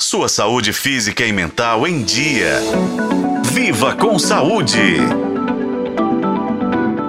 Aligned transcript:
Sua 0.00 0.28
saúde 0.28 0.72
física 0.72 1.24
e 1.24 1.32
mental 1.32 1.86
em 1.86 2.02
dia. 2.02 2.58
Viva 3.52 3.94
com 3.94 4.18
saúde! 4.18 4.98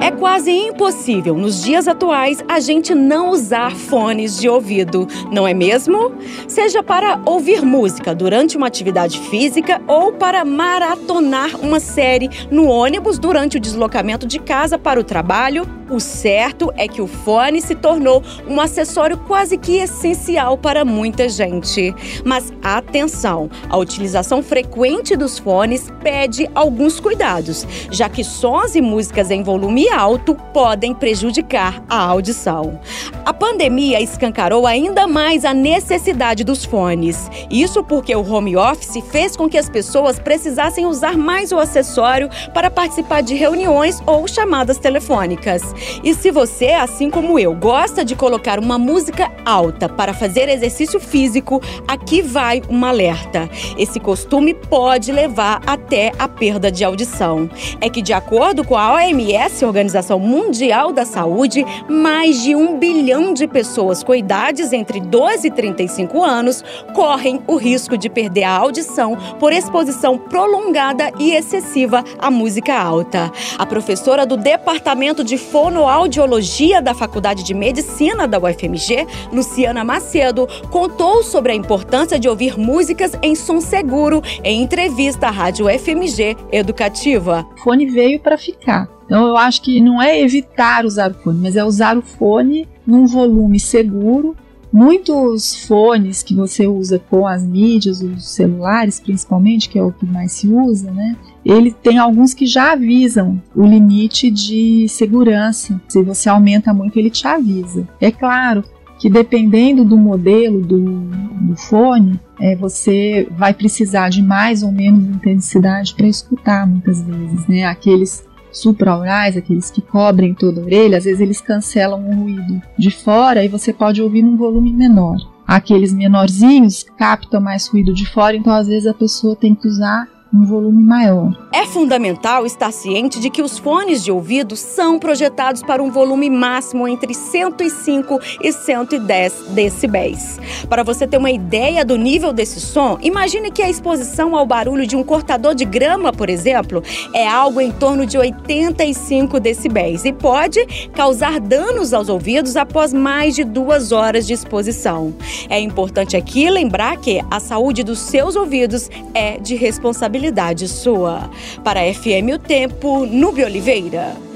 É 0.00 0.10
quase 0.10 0.50
impossível 0.50 1.34
nos 1.34 1.62
dias 1.62 1.88
atuais 1.88 2.44
a 2.46 2.60
gente 2.60 2.94
não 2.94 3.30
usar 3.30 3.74
fones 3.74 4.38
de 4.38 4.50
ouvido, 4.50 5.08
não 5.32 5.48
é 5.48 5.54
mesmo? 5.54 6.12
Seja 6.46 6.82
para 6.82 7.22
ouvir 7.24 7.62
música 7.62 8.14
durante 8.14 8.54
uma 8.54 8.66
atividade 8.66 9.18
física 9.18 9.80
ou 9.86 10.12
para 10.12 10.44
maratonar 10.44 11.58
uma 11.58 11.80
série 11.80 12.28
no 12.50 12.66
ônibus 12.66 13.18
durante 13.18 13.56
o 13.56 13.60
deslocamento 13.60 14.26
de 14.26 14.38
casa 14.38 14.78
para 14.78 15.00
o 15.00 15.04
trabalho, 15.04 15.66
o 15.90 16.00
certo 16.00 16.72
é 16.76 16.88
que 16.88 17.02
o 17.02 17.06
fone 17.06 17.60
se 17.60 17.74
tornou 17.74 18.22
um 18.48 18.60
acessório 18.60 19.18
quase 19.18 19.56
que 19.58 19.76
essencial 19.76 20.56
para 20.56 20.84
muita 20.84 21.28
gente. 21.28 21.94
Mas 22.24 22.52
atenção, 22.62 23.50
a 23.68 23.76
utilização 23.76 24.42
frequente 24.42 25.16
dos 25.16 25.38
fones 25.38 25.88
pede 26.02 26.48
alguns 26.54 27.00
cuidados, 27.00 27.66
já 27.90 28.08
que 28.08 28.24
sons 28.24 28.74
e 28.74 28.80
músicas 28.80 29.30
em 29.30 29.42
volume 29.42 29.88
alto 29.88 30.34
podem 30.52 30.94
prejudicar 30.94 31.82
a 31.88 31.98
audição. 31.98 32.80
A 33.24 33.32
pandemia 33.32 34.00
escancarou 34.00 34.66
ainda 34.66 35.06
mais 35.06 35.44
a 35.44 35.52
necessidade 35.52 36.44
dos 36.44 36.64
fones. 36.64 37.30
Isso 37.50 37.82
porque 37.82 38.14
o 38.14 38.26
home 38.26 38.56
office 38.56 39.02
fez 39.10 39.36
com 39.36 39.48
que 39.48 39.58
as 39.58 39.68
pessoas 39.68 40.18
precisassem 40.18 40.86
usar 40.86 41.16
mais 41.16 41.52
o 41.52 41.58
acessório 41.58 42.28
para 42.52 42.70
participar 42.70 43.22
de 43.22 43.34
reuniões 43.34 44.02
ou 44.06 44.26
chamadas 44.28 44.78
telefônicas. 44.78 45.73
E 46.02 46.14
se 46.14 46.30
você, 46.30 46.68
assim 46.70 47.10
como 47.10 47.38
eu, 47.38 47.54
gosta 47.54 48.04
de 48.04 48.14
colocar 48.14 48.58
uma 48.58 48.78
música 48.78 49.30
alta 49.44 49.88
para 49.88 50.14
fazer 50.14 50.48
exercício 50.48 50.98
físico, 51.00 51.60
aqui 51.86 52.22
vai 52.22 52.62
um 52.68 52.84
alerta. 52.84 53.48
Esse 53.76 54.00
costume 54.00 54.54
pode 54.54 55.12
levar 55.12 55.60
até 55.66 56.12
a 56.18 56.28
perda 56.28 56.70
de 56.70 56.84
audição. 56.84 57.48
É 57.80 57.88
que, 57.88 58.02
de 58.02 58.12
acordo 58.12 58.64
com 58.64 58.76
a 58.76 58.94
OMS, 58.94 59.64
Organização 59.64 60.18
Mundial 60.18 60.92
da 60.92 61.04
Saúde, 61.04 61.64
mais 61.88 62.42
de 62.42 62.54
um 62.54 62.78
bilhão 62.78 63.32
de 63.32 63.46
pessoas 63.46 64.02
com 64.02 64.14
idades 64.14 64.72
entre 64.72 65.00
12 65.00 65.46
e 65.46 65.50
35 65.50 66.22
anos 66.22 66.64
correm 66.94 67.40
o 67.46 67.56
risco 67.56 67.96
de 67.96 68.08
perder 68.08 68.44
a 68.44 68.56
audição 68.56 69.16
por 69.38 69.52
exposição 69.52 70.18
prolongada 70.18 71.10
e 71.18 71.32
excessiva 71.32 72.04
à 72.18 72.30
música 72.30 72.74
alta. 72.74 73.30
A 73.58 73.66
professora 73.66 74.26
do 74.26 74.36
Departamento 74.36 75.24
de 75.24 75.38
Fonoaudiologia 75.64 76.82
da 76.82 76.92
Faculdade 76.92 77.42
de 77.42 77.54
Medicina 77.54 78.28
da 78.28 78.38
UFMG, 78.38 79.06
Luciana 79.32 79.82
Macedo, 79.82 80.46
contou 80.70 81.22
sobre 81.22 81.52
a 81.52 81.54
importância 81.54 82.18
de 82.18 82.28
ouvir 82.28 82.58
músicas 82.58 83.12
em 83.22 83.34
som 83.34 83.62
seguro 83.62 84.22
em 84.44 84.62
entrevista 84.62 85.28
à 85.28 85.30
Rádio 85.30 85.66
FMG 85.66 86.36
Educativa. 86.52 87.46
O 87.56 87.60
fone 87.62 87.86
veio 87.86 88.20
para 88.20 88.36
ficar. 88.36 88.90
Então 89.06 89.26
eu 89.26 89.38
acho 89.38 89.62
que 89.62 89.80
não 89.80 90.02
é 90.02 90.20
evitar 90.20 90.84
usar 90.84 91.12
o 91.12 91.14
fone, 91.14 91.40
mas 91.40 91.56
é 91.56 91.64
usar 91.64 91.96
o 91.96 92.02
fone 92.02 92.68
num 92.86 93.06
volume 93.06 93.58
seguro. 93.58 94.36
Muitos 94.74 95.66
fones 95.66 96.20
que 96.20 96.34
você 96.34 96.66
usa 96.66 96.98
com 96.98 97.28
as 97.28 97.44
mídias, 97.44 98.02
os 98.02 98.28
celulares 98.34 98.98
principalmente, 98.98 99.68
que 99.68 99.78
é 99.78 99.82
o 99.84 99.92
que 99.92 100.04
mais 100.04 100.32
se 100.32 100.48
usa, 100.48 100.90
né? 100.90 101.16
Ele 101.44 101.70
tem 101.70 101.96
alguns 101.96 102.34
que 102.34 102.44
já 102.44 102.72
avisam 102.72 103.40
o 103.54 103.64
limite 103.64 104.32
de 104.32 104.88
segurança. 104.88 105.80
Se 105.86 106.02
você 106.02 106.28
aumenta 106.28 106.74
muito, 106.74 106.98
ele 106.98 107.08
te 107.08 107.24
avisa. 107.24 107.86
É 108.00 108.10
claro 108.10 108.64
que 108.98 109.08
dependendo 109.08 109.84
do 109.84 109.96
modelo 109.96 110.60
do, 110.60 110.80
do 110.80 111.56
fone, 111.56 112.18
é, 112.40 112.56
você 112.56 113.28
vai 113.30 113.54
precisar 113.54 114.08
de 114.08 114.22
mais 114.22 114.64
ou 114.64 114.72
menos 114.72 115.04
intensidade 115.04 115.94
para 115.94 116.08
escutar 116.08 116.66
muitas 116.66 117.00
vezes, 117.00 117.46
né? 117.46 117.62
Aqueles 117.64 118.24
supraorais, 118.54 119.36
aqueles 119.36 119.70
que 119.70 119.80
cobrem 119.80 120.32
toda 120.34 120.60
a 120.60 120.64
orelha, 120.64 120.98
às 120.98 121.04
vezes 121.04 121.20
eles 121.20 121.40
cancelam 121.40 122.08
o 122.08 122.14
ruído 122.14 122.62
de 122.78 122.90
fora 122.90 123.44
e 123.44 123.48
você 123.48 123.72
pode 123.72 124.00
ouvir 124.00 124.22
num 124.22 124.36
volume 124.36 124.72
menor. 124.72 125.16
Aqueles 125.46 125.92
menorzinhos 125.92 126.84
captam 126.96 127.40
mais 127.40 127.66
ruído 127.66 127.92
de 127.92 128.06
fora, 128.06 128.36
então 128.36 128.52
às 128.52 128.66
vezes 128.66 128.86
a 128.86 128.94
pessoa 128.94 129.36
tem 129.36 129.54
que 129.54 129.68
usar 129.68 130.08
um 130.34 130.44
volume 130.44 130.82
maior. 130.82 131.30
É 131.52 131.64
fundamental 131.64 132.44
estar 132.44 132.72
ciente 132.72 133.20
de 133.20 133.30
que 133.30 133.40
os 133.40 133.56
fones 133.58 134.02
de 134.02 134.10
ouvido 134.10 134.56
são 134.56 134.98
projetados 134.98 135.62
para 135.62 135.82
um 135.82 135.90
volume 135.90 136.28
máximo 136.28 136.88
entre 136.88 137.14
105 137.14 138.18
e 138.42 138.52
110 138.52 139.44
decibéis. 139.50 140.40
Para 140.68 140.82
você 140.82 141.06
ter 141.06 141.18
uma 141.18 141.30
ideia 141.30 141.84
do 141.84 141.96
nível 141.96 142.32
desse 142.32 142.60
som, 142.60 142.98
imagine 143.00 143.52
que 143.52 143.62
a 143.62 143.70
exposição 143.70 144.34
ao 144.34 144.44
barulho 144.44 144.86
de 144.86 144.96
um 144.96 145.04
cortador 145.04 145.54
de 145.54 145.64
grama, 145.64 146.12
por 146.12 146.28
exemplo, 146.28 146.82
é 147.12 147.26
algo 147.26 147.60
em 147.60 147.70
torno 147.70 148.04
de 148.04 148.18
85 148.18 149.38
decibéis 149.38 150.04
e 150.04 150.12
pode 150.12 150.66
causar 150.92 151.38
danos 151.38 151.92
aos 151.92 152.08
ouvidos 152.08 152.56
após 152.56 152.92
mais 152.92 153.36
de 153.36 153.44
duas 153.44 153.92
horas 153.92 154.26
de 154.26 154.32
exposição. 154.32 155.14
É 155.48 155.60
importante 155.60 156.16
aqui 156.16 156.50
lembrar 156.50 156.96
que 156.96 157.22
a 157.30 157.38
saúde 157.38 157.84
dos 157.84 158.00
seus 158.00 158.34
ouvidos 158.34 158.90
é 159.14 159.38
de 159.38 159.54
responsabilidade 159.54 160.23
responsabilidade 160.24 160.68
sua. 160.68 161.30
Para 161.62 161.80
FM 161.92 162.34
O 162.34 162.38
Tempo, 162.38 163.04
Nube 163.06 163.44
Oliveira. 163.44 164.33